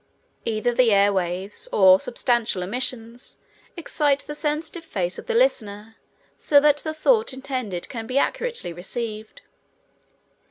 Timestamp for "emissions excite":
2.63-4.21